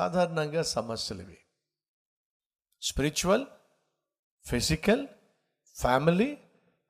సాధారణంగా 0.00 0.62
సమస్యలు 0.62 1.22
ఇవి 1.22 1.38
spiritual 2.82 3.46
physical 4.46 5.06
family 5.76 6.38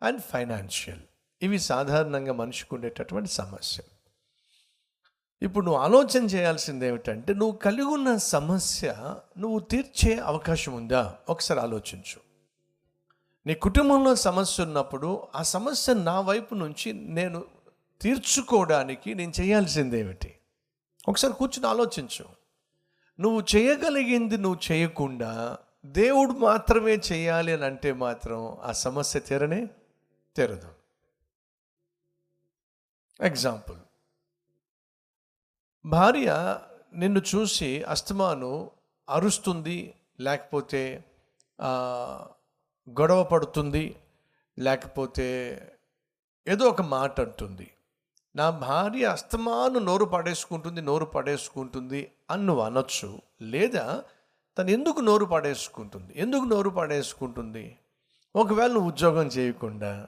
and 0.02 0.20
financial. 0.20 1.00
ఇవి 1.42 1.58
సాధారణంగా 1.58 2.32
మనిషికి 2.32 2.74
ఉండేటటువంటి 2.74 3.30
సమస్య. 3.30 3.82
ఇప్పుడు 5.42 5.64
నువ్వు 5.64 5.80
ఆలోచన 5.80 6.24
చేయాల్సింది 6.24 6.86
ఏమిటంటే 6.86 7.34
నువ్వు 7.34 7.58
కలిగి 7.58 7.84
ఉన్న 7.84 8.16
సమస్య 8.16 8.94
నువ్వు 9.38 9.58
తీర్చే 9.58 10.18
అవకాశం 10.18 10.72
ఉందా? 10.72 11.18
ఒకసారి 11.28 11.60
ఆలోచించు. 11.60 12.20
నీ 13.46 13.54
కుటుంబంలో 13.54 14.14
సమస్య 14.14 14.62
ఉన్నప్పుడు 14.62 15.28
ఆ 15.34 15.42
సమస్య 15.42 15.94
నా 15.94 16.20
వైపు 16.20 16.54
నుంచి 16.54 16.92
నేను 16.92 17.44
తీర్చుకోవడానికి 18.00 19.14
నేను 19.14 19.32
చేయాల్సింది 19.40 19.98
ఏమిటి 19.98 20.38
ఒకసారి 21.08 21.34
కూర్చుని 21.34 21.66
ఆలోచించు. 21.66 22.39
నువ్వు 23.20 23.40
చేయగలిగింది 23.56 24.36
నువ్వు 24.36 24.60
చేయకుండా 24.72 25.32
దేవుడు 25.86 26.32
మాత్రమే 26.32 26.94
చేయాలి 27.10 27.52
అని 27.52 27.64
అంటే 27.64 27.92
మాత్రం 27.92 28.40
ఆ 28.62 28.72
సమస్య 28.72 29.20
తీరనే 29.20 29.60
తీరదు. 30.36 30.70
ఎగ్జాంపుల్ 33.20 33.78
భార్య 35.84 36.28
నిన్ను 36.94 37.22
చూసి 37.30 37.70
అస్తమాను 37.84 38.52
అరుస్తుంది 39.08 39.78
లేకపోతే 40.20 40.82
గొడవ 42.90 43.24
పడుతుంది 43.24 43.84
లేకపోతే 44.58 45.28
ఏదో 46.46 46.64
ఒక 46.68 46.82
మాట 46.82 47.14
అంటుంది. 47.20 47.68
నా 48.36 48.50
భార్య 48.50 49.04
అస్తమాను 49.04 49.78
నోరు 49.78 50.04
పడేసుకుంటుంది 50.04 50.80
నోరు 50.80 51.04
పడేసుకుంటుంది 51.04 52.12
అని 52.30 52.46
నువ్వు 52.46 52.62
అనొచ్చు. 52.62 53.22
లేదా 53.42 54.04
తను 54.58 54.70
ఎందుకు 54.70 55.00
నోరు 55.00 55.24
పడేసుకుంటుంది? 55.24 56.12
ఎందుకు 56.16 56.44
నోరు 56.44 56.70
పడేసుకుంటుంది? 56.70 57.78
ఒకవేళ 58.36 58.72
నువ్వు 58.72 58.88
ఉద్యోగం 58.88 59.26
చేయకుండా 59.26 60.06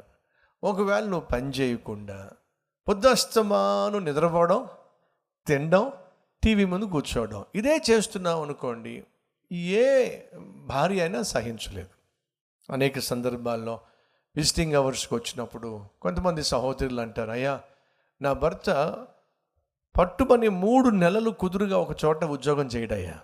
ఒకవేళ 0.64 1.04
నువ్వు 1.04 1.20
పని 1.20 1.50
చేయకుండా 1.50 2.30
పొద్దుస్తమాను 2.88 3.98
నిద్రపోవడం 3.98 4.68
తినడం 5.46 5.92
టీవీ 6.42 6.64
ముందు 6.64 6.84
కూర్చోవడం 6.84 7.44
ఇదే 7.54 7.80
చేస్తున్నావు 7.90 8.44
అనుకోండి 8.44 9.04
ఏ 9.52 10.18
భార్య 10.56 11.00
అయినా 11.00 11.22
సహించలేదు. 11.22 11.88
అనేక 12.72 12.98
సందర్భాల్లో 12.98 13.80
విజిటింగ్ 14.36 14.74
అవర్స్కి 14.74 15.14
వచ్చినప్పుడు 15.14 15.84
కొంతమంది 16.02 16.44
సహోదరులు 16.44 17.00
అంటారు 17.00 17.30
అయ్యా 17.30 17.60
నా 18.22 18.32
భర్త 18.32 18.66
పట్టుమని 19.98 20.48
మూడు 20.48 20.88
నెలలు 20.88 21.30
కుదురుగా 21.30 21.78
ఒక 21.78 22.04
చోట 22.04 22.24
ఉద్యోగం 22.24 22.66
చేయడయ్యా. 22.66 23.18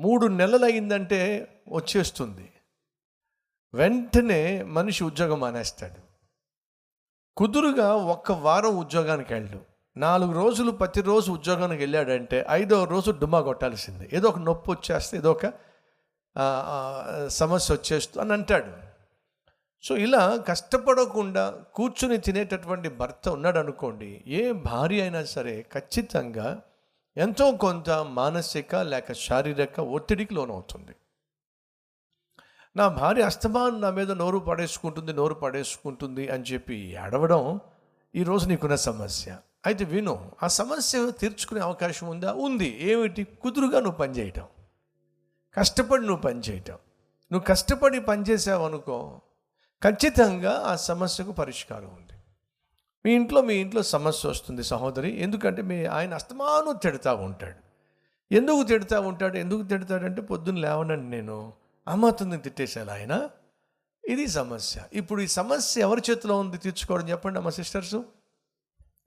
మూడు 0.00 0.26
నెలలు 0.26 0.64
అయిందంటే 0.64 1.20
వచ్చేస్తుంది. 1.68 2.52
వెంటనే 3.74 4.62
మనిషి 4.62 5.04
ఉద్యోగం 5.04 5.40
మానేస్తాడు. 5.40 6.00
కుదురుగా 7.36 7.94
ఒక్క 7.94 8.32
వారం 8.32 8.76
ఉద్యోగానికి 8.76 9.34
వెళ్ళు. 9.34 9.60
నాలుగు 9.96 10.32
రోజులు 10.32 10.70
ప్రతిరోజు 10.70 11.32
ఉద్యోగానికి 11.32 11.82
వెళ్ళాడంటే 11.82 12.46
ఐదో 12.50 12.84
రోజు 12.84 13.10
డుమా 13.10 13.40
కొట్టాల్సిందే. 13.40 14.08
ఏదో 14.12 14.28
ఒక 14.28 14.38
నొప్పి 14.38 14.70
వచ్చేస్తే 14.70 15.16
ఏదో 15.16 15.30
ఒక 15.30 15.52
సమస్య 17.28 17.74
వచ్చేస్తూ 17.74 18.20
అని 18.20 18.32
అంటాడు. 18.32 18.87
సో 19.82 19.96
ఇలా 19.96 20.36
కష్టపడకుండా 20.36 21.50
కూర్చుని 21.74 22.18
తినేటటువంటి 22.18 22.88
భర్త 22.88 23.28
ఉన్నాడు 23.28 23.58
అనుకోండి 23.58 24.24
ఏ 24.26 24.52
భార్య 24.52 25.00
అయినా 25.00 25.24
సరే 25.24 25.66
ఖచ్చితంగా 25.72 26.62
ఎంతో 27.16 27.52
కొంత 27.52 27.90
మానసిక 27.90 28.76
లేక 28.76 29.12
శారీరక 29.12 29.80
ఒత్తిడికి 29.80 30.34
లోనవుతుంది. 30.34 30.92
నా 32.76 32.88
భార్య 32.88 33.22
అస్తమాన్ 33.22 33.80
నా 33.80 33.90
మీద 33.90 34.12
నోరు 34.12 34.38
పడేసుకుంటుంది 34.38 35.12
నోరు 35.12 35.34
పడేసుకుంటుంది 35.34 36.28
అని 36.28 36.42
చెప్పి 36.42 36.74
ఏడవడం 36.74 37.60
ఈరోజు 38.14 38.48
నీకున్న 38.48 38.74
సమస్య. 38.74 39.38
అయితే 39.66 39.84
విను 39.84 40.32
ఆ 40.42 40.46
సమస్య 40.46 41.10
తీర్చుకునే 41.10 41.60
అవకాశం 41.60 42.06
ఉందా? 42.06 42.32
ఉంది. 42.32 42.78
ఏమిటి? 42.80 43.24
కుదురుగా 43.24 43.80
నువ్వు 43.80 43.98
పనిచేయటం. 43.98 44.46
కష్టపడి 45.54 46.06
నువ్వు 46.06 46.22
పనిచేయటం. 46.22 46.74
నువ్వు 47.32 47.46
కష్టపడి 47.46 48.00
పనిచేసావు 48.00 48.64
అనుకో 48.64 49.20
ఖచ్చితంగా 49.82 50.62
ఆ 50.66 50.76
సమస్యకు 50.76 51.32
పరిష్కారం 51.32 51.86
ఉంది. 51.86 52.12
మీ 53.04 53.12
ఇంట్లో 53.12 53.42
మీ 53.42 53.54
ఇంట్లో 53.54 53.82
సమస్య 53.82 54.28
వస్తుంది 54.28 54.64
సహోదరి. 54.64 55.22
ఎందుకంటే 55.22 55.62
మీ 55.62 55.84
ఆయన 55.84 56.14
అస్తమాను 56.14 56.72
తిడతా 56.72 57.14
ఉంటాడు. 57.14 57.68
ఎందుకు 58.34 58.62
తిడతా 58.62 59.00
ఉంటాడు? 59.00 59.36
ఎందుకు 59.36 59.62
తిడతాడంటే 59.62 60.22
పొద్దున్న 60.22 60.58
లేవనండి 60.58 61.10
నేను. 61.10 61.52
అమ్మతుంది 61.88 62.36
తిట్టేశాను 62.36 62.90
ఆయన. 62.90 63.30
ఇది 64.08 64.26
సమస్య. 64.26 64.82
ఇప్పుడు 64.92 65.20
ఈ 65.20 65.26
సమస్య 65.26 65.80
ఎవరి 65.80 66.02
చేతిలో 66.10 66.38
ఉంది 66.38 66.58
తీర్చుకోవడం 66.58 67.08
చెప్పండి 67.08 67.38
అమ్మ 67.38 67.50
సిస్టర్స్. 67.50 67.94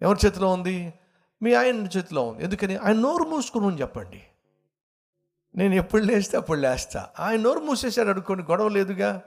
ఎవరి 0.01 0.19
చేతిలో 0.25 0.49
ఉంది? 0.49 0.93
మీ 1.41 1.53
ఆయన 1.53 1.87
చేతిలో 1.97 2.27
ఉంది. 2.27 2.43
ఎందుకని? 2.43 2.77
ఆయన 2.77 2.95
నోరు 2.95 3.23
మూసుకుని 3.23 3.81
చెప్పండి. 3.81 4.23
నేను 5.55 5.73
ఎప్పుడు 5.73 6.03
లేస్తే 6.03 6.37
అప్పుడు 6.37 6.59
లేస్తా. 6.59 7.09
ఆయన 7.19 7.39
నోరు 7.39 7.59
మూసేశాడు 7.59 8.09
అనుకోని 8.09 8.43
గొడవ 8.43 8.67
లేదుగా. 8.67 9.21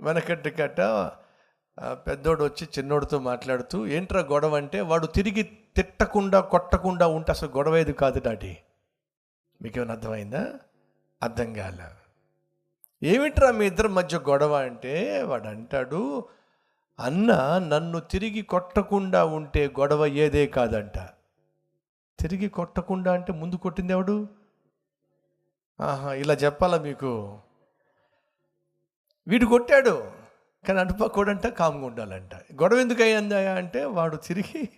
వెనకటి 0.00 0.50
కట్ట 0.50 0.80
పెద్దోడు 1.92 2.44
వచ్చి 2.44 2.68
చిన్నోడితో 2.78 3.18
మాట్లాడుతూ 3.18 3.86
ఏంట్రా 3.86 4.20
గొడవ 4.20 4.56
అంటే 4.56 4.80
వాడు 4.80 5.06
తిరిగి 5.06 5.42
తిట్టకుండా 5.76 6.40
కొట్టకుండా 6.40 7.06
ఉంటే 7.06 7.32
అసలు 7.32 7.48
గొడవ 7.48 7.76
ఏది 7.76 7.92
కాదు 7.92 8.20
డాడీ. 8.20 8.56
మీకేమైనా 9.62 9.92
అర్థమైందా? 9.92 10.52
అర్థం 11.22 11.52
కాల. 11.52 11.90
ఏమిట్రా 13.02 13.50
మీ 13.50 13.66
ఇద్దరి 13.66 13.88
మధ్య 13.88 14.18
గొడవ 14.18 14.62
అంటే? 14.62 15.22
వాడు 15.22 15.48
అంటాడు 15.48 16.28
అన్న 16.98 17.58
నన్ను 17.58 18.00
తిరిగి 18.00 18.42
కొట్టకుండా 18.42 19.24
ఉంటే 19.24 19.68
గొడవ 19.68 20.06
ఏదే 20.06 20.46
కాదంట. 20.46 20.98
తిరిగి 22.20 22.48
కొట్టకుండా 22.48 23.12
అంటే 23.12 23.32
ముందు 23.32 23.56
కొట్టింది 23.56 23.92
ఎవడు? 23.92 24.28
ఆహా 25.80 26.14
ఇలా 26.14 26.34
చెప్పాలా 26.34 26.78
మీకు? 26.78 27.38
వీడు 29.28 29.46
కొట్టాడు. 29.46 30.12
కానీ 30.68 30.80
అటుపక్కడంట 30.80 31.46
కామ్గా 31.46 31.86
ఉండాలంట. 31.86 32.34
గొడవ 32.34 32.78
ఎందుకు 32.78 33.02
అయ్యిందా 33.02 33.54
అంటే 33.54 33.84
వాడు 33.84 34.16
తిరిగి 34.16 34.68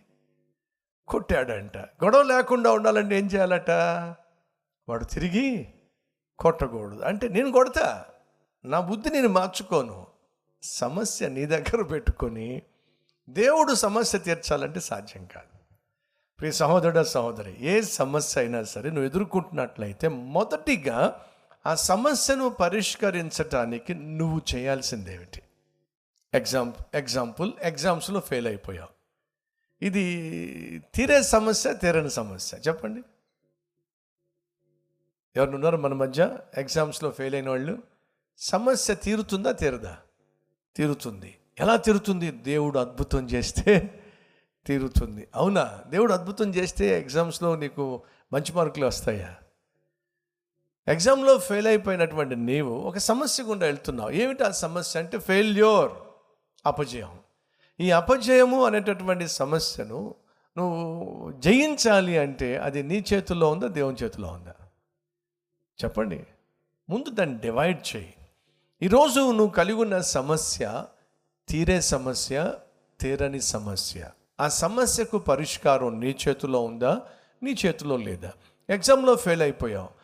కొట్టాడంట. 1.08 1.76
గొడవ 1.78 2.22
లేకుండా 2.22 2.70
ఉండాలంటే 2.70 3.18
ఏం 3.18 3.26
చేయాలట? 3.26 3.70
వాడు 4.88 5.04
తిరిగి 5.04 5.74
కొట్టకూడదు. 6.38 7.02
అంటే 7.02 7.28
నేను 7.28 7.52
కొడతా. 7.52 8.04
నా 8.64 8.80
బుద్ధి 8.80 9.10
నేను 9.10 9.28
మార్చుకోను. 9.28 10.06
సమస్య 10.62 11.28
నీ 11.28 11.46
దగ్గర 11.46 11.82
పెట్టుకొని 11.82 12.62
దేవుడు 13.28 13.74
సమస్య 13.74 14.18
తీర్చాలంటే 14.18 14.80
సాధ్యం 14.80 15.24
కాదు. 15.24 15.58
ప్రియ 16.38 16.52
సహోదరుడ 16.52 17.00
సహోదరి 17.00 17.56
ఏ 17.60 17.80
సమస్య 17.80 18.40
అయినా 18.40 18.62
సరే 18.62 18.90
నువ్వు 18.90 19.04
ఎదుర్కొంటున్నట్లయితే 19.04 20.08
మొదటిగా 20.08 21.26
ఆ 21.66 21.74
సమస్యను 21.74 22.48
పరిష్కరించటానికి 22.48 23.94
నువ్వు 23.94 24.40
చేయాల్సిందేమిటి? 24.54 25.42
ఎగ్జామ్ 26.34 26.72
ఎగ్జాంపుల్ 26.94 27.52
ఎగ్జామ్స్లో 27.62 28.20
ఫెయిల్ 28.20 28.46
అయిపోయావు. 28.46 28.88
ఇది 29.84 30.82
తీరే 30.94 31.22
సమస్య 31.22 31.74
తీరని 31.74 32.10
సమస్య. 32.10 32.58
చెప్పండి. 32.58 33.02
ఎవరున్నారు 35.36 35.76
మన 35.76 35.94
మధ్య? 35.94 36.38
ఎగ్జామ్స్లో 36.58 37.10
ఫెయిల్ 37.10 37.34
అయిన 37.34 37.48
వాళ్ళు 37.48 37.82
సమస్య 38.38 38.94
తీరుతుందా 38.94 39.52
తీరదా? 39.52 39.98
తీరుతుంది. 40.76 41.38
ఎలా 41.58 41.76
తీరుతుంది? 41.76 42.30
దేవుడు 42.30 42.78
అద్భుతం 42.78 43.26
చేస్తే 43.26 44.04
తీరుతుంది. 44.66 45.28
అవునా? 45.34 45.82
దేవుడు 45.86 46.12
అద్భుతం 46.12 46.54
చేస్తే 46.54 47.00
ఎగ్జామ్స్లో 47.00 47.56
నీకు 47.56 48.02
మంచి 48.32 48.52
మార్కులు 48.52 48.86
వస్తాయా? 48.86 49.36
ఎగ్జామ్లో 50.88 51.38
ఫెయిల్ 51.38 51.66
అయిపోయినటువంటి 51.66 52.36
నీవు 52.36 52.74
ఒక 52.74 52.98
సమస్య 52.98 53.44
గుండా 53.44 53.66
వెళ్తున్నావు. 53.66 54.10
ఏమిటి 54.10 54.44
ఆ 54.44 54.50
సమస్య 54.50 55.00
అంటే 55.00 55.18
ఫెయిల్యూర్ 55.18 55.92
అపజయం. 56.66 57.18
ఈ 57.80 57.90
అపజయము 57.90 58.64
అనేటటువంటి 58.64 59.28
సమస్యను 59.28 60.14
నువ్వు 60.58 61.32
జయించాలి 61.40 62.18
అంటే 62.18 62.56
అది 62.56 62.82
నీ 62.82 63.04
చేతుల్లో 63.12 63.50
ఉందా 63.50 63.66
దేవుని 63.66 63.96
చేతిలో 64.02 64.28
ఉందా? 64.28 64.54
చెప్పండి. 65.84 66.26
ముందు 66.90 67.10
దాన్ని 67.10 67.38
డివైడ్ 67.38 67.96
చేయి. 67.96 68.14
ఈరోజు 68.82 69.20
నువ్వు 69.20 69.48
కలిగి 69.48 69.76
ఉన్న 69.76 70.00
సమస్య 70.00 70.84
తీరే 71.48 71.80
సమస్య 71.80 72.54
తీరని 73.00 73.40
సమస్య. 73.40 74.10
ఆ 74.40 74.48
సమస్యకు 74.48 75.18
పరిష్కారం 75.18 76.00
నీ 76.00 76.16
చేతిలో 76.28 76.60
ఉందా 76.64 77.02
నీ 77.42 77.56
చేతిలో 77.66 77.96
లేదా? 77.96 78.32
ఎగ్జామ్లో 78.70 79.14
ఫెయిల్ 79.16 79.42
అయిపోయావు. 79.42 79.95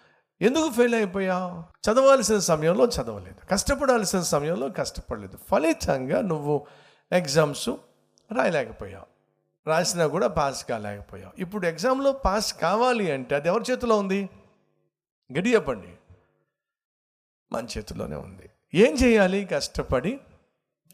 ఎందుకు 0.42 0.70
ఫెయిల్ 0.70 0.94
అయిపోయావు? 0.94 1.90
చదవాల్సిన 1.90 2.38
సమయంలో 2.38 2.86
చదవలేదు. 2.86 3.46
కష్టపడాల్సిన 3.50 4.20
సమయంలో 4.20 4.68
కష్టపడలేదు. 4.68 5.38
ఫలితంగా 5.50 6.20
నువ్వు 6.20 6.66
ఎగ్జామ్స్ 7.12 7.68
రాయలేకపోయావు. 8.32 9.06
రాసినా 9.68 10.06
కూడా 10.06 10.26
పాస్ 10.26 10.64
కాలేకపోయావు. 10.64 11.32
ఇప్పుడు 11.38 11.66
ఎగ్జామ్లో 11.66 12.12
పాస్ 12.12 12.54
కావాలి 12.54 13.10
అంటే 13.10 13.34
అది 13.34 13.48
ఎవరి 13.48 13.64
చేతిలో 13.70 13.98
ఉంది? 13.98 14.30
గడి 15.38 15.54
చెప్పండి 15.54 15.94
మన 17.52 17.66
చేతిలోనే 17.78 18.16
ఉంది. 18.16 18.50
ఏం 18.74 18.94
చేయాలి? 18.94 19.44
కష్టపడి 19.44 20.20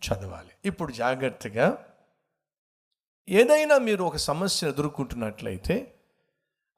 చదవాలి. 0.08 0.50
ఇప్పుడు 0.64 0.92
జాగ్రత్తగా 0.92 1.86
ఏదైనా 3.28 3.78
మీరు 3.78 4.04
ఒక 4.04 4.16
సమస్య 4.16 4.68
ఎదుర్కొంటున్నట్లయితే 4.68 5.94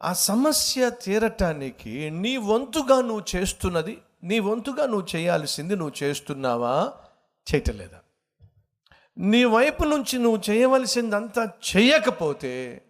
ఆ 0.03 0.13
సమస్య 0.13 0.91
తీరటానికి 0.91 2.11
నీ 2.11 2.37
వంతుగా 2.37 3.01
నువ్వు 3.01 3.25
చేస్తున్నది 3.37 4.03
నీ 4.25 4.39
వంతుగా 4.39 4.87
నువ్వు 4.87 5.17
చేయాల్సింది 5.17 5.77
నువ్వు 5.77 6.05
చేస్తున్నావా? 6.05 6.93
చేయటలేదా? 7.55 8.01
నీ 9.19 9.45
వైపు 9.45 9.85
నుంచి 9.85 10.19
నువ్వు 10.19 10.51
చేయవలసిందంతా 10.51 11.45
చేయకపోతే 11.45 12.85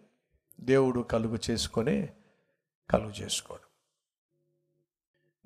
దేవుడు 0.61 1.01
కలుగు 1.01 1.39
చేసుకొని 1.49 2.09
కలుగు 2.89 3.11
చేసుకోడు. 3.11 3.71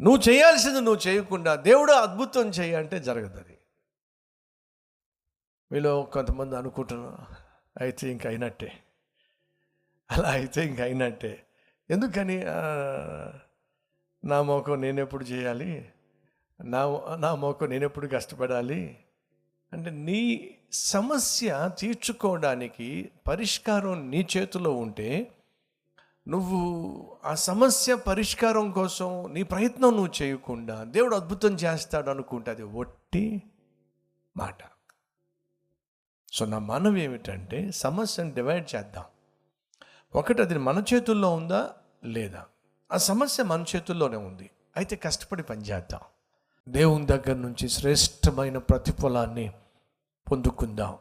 నువ్వు 0.03 0.29
చేయాల్సింది 0.29 0.81
నువ్వు 0.81 1.07
చేయకుండా 1.07 1.55
దేవుడు 1.55 1.91
అద్భుతం 1.91 2.49
చేయంటే 2.49 2.99
జరగదు 2.99 3.39
అది. 3.39 3.57
మీలో 5.71 6.03
కొంతమంది 6.03 6.55
అనుకుంటున్నారు 6.55 7.35
అయితే 7.79 8.11
ఇంక 8.11 8.27
అయినట్టే. 8.27 8.83
అలా 10.11 10.29
అయితే 10.29 10.65
ఇంక 10.65 10.81
అయినట్టే. 10.81 11.44
ఎందుకని? 11.89 12.43
నా 14.27 14.41
మోకం 14.41 14.81
నేనెప్పుడు 14.81 15.23
చేయాలి? 15.23 15.89
నా 16.63 16.85
నా 17.15 17.35
మోకం 17.35 17.69
నేనెప్పుడు 17.69 18.07
కష్టపడాలి? 18.07 18.97
అంటే 19.73 19.89
నీ 19.89 20.55
సమస్య 20.71 21.71
తీర్చుకోవడానికి 21.79 23.11
పరిష్కారం 23.27 24.11
నీ 24.11 24.27
చేతిలో 24.37 24.73
ఉంటే 24.75 25.31
నువ్వు 26.27 27.17
ఆ 27.25 27.35
సమస్య 27.35 27.95
పరిష్కారం 27.95 28.71
కోసం 28.71 29.33
నీ 29.33 29.43
ప్రయత్నం 29.43 29.91
నువ్వు 29.91 30.23
చేయకుండా 30.23 30.83
దేవుడు 30.83 31.15
అద్భుతం 31.15 31.53
చేస్తాడు 31.55 32.09
అనుకుంటే 32.09 32.51
అది 32.51 32.63
ఒట్టి 32.63 33.43
మాట. 34.37 34.57
సో 36.33 36.45
నా 36.45 36.59
మనం 36.59 36.97
ఏమిటంటే 36.97 37.71
సమస్యను 37.71 38.33
డివైడ్ 38.33 38.75
చేద్దాం. 38.75 39.03
ఒకటి 40.15 40.41
అది 40.41 40.57
మన 40.57 40.83
చేతుల్లో 40.93 41.33
ఉందా 41.33 41.69
లేదా? 42.03 42.43
ఆ 42.93 42.97
సమస్య 42.97 43.43
మన 43.43 43.65
చేతుల్లోనే 43.75 44.17
ఉంది. 44.17 44.49
అయితే 44.77 44.95
కష్టపడి 44.95 45.43
పనిచేద్దాం. 45.43 45.99
దేవుని 46.69 47.05
దగ్గర 47.05 47.33
నుంచి 47.33 47.69
శ్రేష్టమైన 47.69 48.57
ప్రతిఫలాన్ని 48.57 49.51
పొందుకుందాం. 50.31 50.97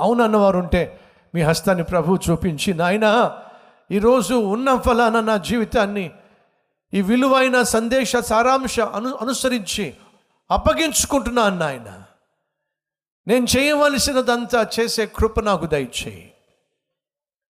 అవునన్నవారు 0.00 0.58
ఉంటే 0.58 1.00
మీ 1.34 1.42
హస్తాన్ని 1.42 1.84
ప్రభు 1.84 2.18
చూపించి 2.30 2.74
నాయన 2.74 3.38
ఈరోజు 3.90 4.34
ఉన్న 4.34 4.80
ఫలాన 4.80 5.20
నా 5.20 5.36
జీవితాన్ని 5.36 6.10
ఈ 6.94 7.02
విలువైన 7.02 7.62
సందేశ 7.62 8.16
సారాంశ 8.16 8.80
అను 8.80 9.14
అనుసరించి 9.14 9.94
అప్పగించుకుంటున్నాను 10.50 11.58
నాయన. 11.58 12.02
నేను 13.28 13.46
చేయవలసినదంతా 13.56 14.66
చేసే 14.80 15.06
కృప 15.06 15.40
నాకు 15.40 15.66
దయచేయి. 15.66 16.32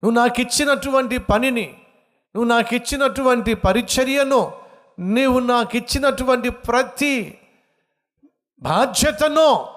నువ్వు 0.03 0.11
నాకు 0.11 0.41
ఇచ్చినటువంటి 0.41 1.17
పనిని 1.17 1.77
నువ్వు 2.35 2.49
నాకు 2.49 2.75
ఇచ్చినటువంటి 2.75 3.53
పరిచర్యను 3.53 4.53
నీవు 4.99 5.39
నాకు 5.39 5.77
ఇచ్చినటువంటి 5.77 6.49
ప్రతి 6.49 7.39
బాధ్యతను 8.61 9.67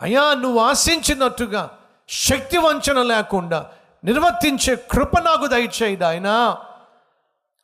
అయా 0.00 0.34
నువ్వు 0.34 0.60
ఆశించినట్టుగా 0.60 1.78
శక్తి 2.08 2.58
వంచన 2.58 3.02
లేకుండా 3.02 3.70
నిర్వర్తించే 4.04 4.74
కృప 4.90 5.18
నాకు 5.18 5.46
దయచేయి 5.46 6.04
ఆయన 6.04 6.58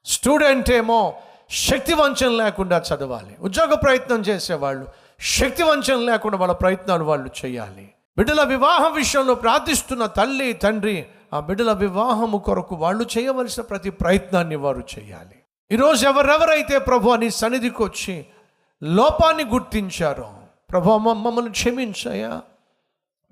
స్టూడెంట్ 0.05 0.71
ఏమో 0.71 1.23
శక్తి 1.51 1.95
వంచన 1.95 2.29
లేకుండా 2.29 2.79
చదవాలి. 2.79 3.37
ఉద్యోగ 3.41 3.75
ప్రయత్నం 3.75 4.21
చేసేవాళ్ళు. 4.21 4.87
శక్తి 5.21 5.63
వంచన 5.63 5.97
లేకుండా 5.97 6.39
వాళ్ళ 6.39 6.55
ప్రయత్నాలు 6.55 7.05
వాళ్ళు 7.05 7.31
చేయాలి. 7.45 7.95
బిడ్డల 8.19 8.43
వివాహం 8.43 8.93
విషయంలో 8.95 9.35
ప్రార్థిస్తున్న 9.35 10.07
తల్లి 10.07 10.53
తండ్రి 10.53 11.07
ఆ 11.33 11.41
బిడ్డల 11.41 11.73
వివాహము 11.73 12.39
కొరకు 12.39 12.75
వాళ్ళు 12.75 13.05
చేయవలసిన 13.19 13.63
ప్రతి 13.63 13.91
ప్రయత్నాన్ని 13.91 14.57
వారు 14.57 14.83
చేయాలి. 14.99 15.37
ఈరోజు 15.73 16.07
ఎవరెవరైతే 16.07 16.79
ప్రభు 16.79 17.11
అని 17.11 17.31
సన్నిధికి 17.31 17.83
వచ్చి 17.83 18.25
లోపాన్ని 18.83 19.45
గుర్తించారో 19.45 20.31
ప్రభు 20.71 20.97
మమ్మల్ని 20.99 21.51
క్షమించాయా 21.51 22.43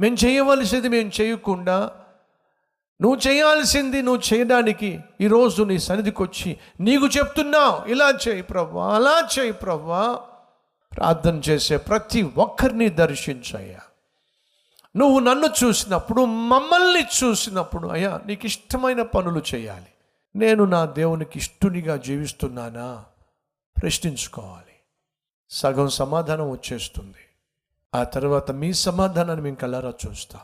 మేము 0.01 0.17
చేయవలసింది 0.25 0.89
మేము 0.89 1.11
చేయకుండా 1.21 1.91
నువ్వు 3.03 3.19
చేయాల్సింది 3.29 4.03
నువ్వు 4.03 4.35
చేయడానికి 4.35 5.01
ఈరోజు 5.21 5.63
నీ 5.63 5.79
సన్నిధికి 5.79 6.23
వచ్చి 6.23 6.57
నీకు 6.81 7.07
చెప్తున్నావు. 7.07 7.91
ఇలా 7.91 8.11
చేయి 8.29 8.43
ప్రభా 8.43 8.95
అలా 8.95 9.29
చేయి 9.39 9.53
ప్రభా. 9.53 10.21
ప్రార్థన 10.97 11.41
చేసే 11.49 11.77
ప్రతి 11.77 12.23
ఒక్కరిని 12.23 12.89
దర్శించయ్యా. 12.89 13.81
నువ్వు 14.97 15.19
నన్ను 15.19 15.49
చూసినప్పుడు 15.65 16.25
మమ్మల్ని 16.25 17.07
చూసినప్పుడు 17.25 17.89
అయ్యా 17.89 18.21
నీకు 18.27 18.47
ఇష్టమైన 18.47 19.03
పనులు 19.03 19.43
చేయాలి. 19.55 19.87
నేను 20.37 20.65
నా 20.65 20.85
దేవునికి 20.85 21.39
ఇష్టునిగా 21.39 21.97
జీవిస్తున్నానా? 21.97 23.05
ప్రశ్నించుకోవాలి. 23.83 24.75
సగం 25.51 25.89
సమాధానం 25.89 26.51
వచ్చేస్తుంది. 26.51 27.17
ఆ 27.95 28.03
తర్వాత 28.03 28.51
మీ 28.51 28.73
సమాధానాన్ని 28.73 29.45
మేము 29.45 29.57
కలరా 29.57 29.93
చూస్తాం. 30.11 30.41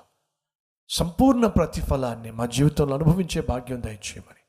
సంపూర్ణ 0.88 1.46
ప్రతిఫలాన్ని 1.46 2.30
మా 2.30 2.46
జీవితంలో 2.46 2.94
అనుభవించే 2.94 3.40
భాగ్యం 3.40 3.82
దయచేయమని. 3.82 4.40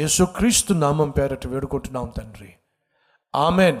యేసుక్రీస్తు 0.00 0.72
నామం 0.72 1.10
పేరట 1.10 1.46
వేడుకుంటున్నాం 1.46 2.12
తండ్రి. 2.16 2.54
ఆమెన్. 3.34 3.80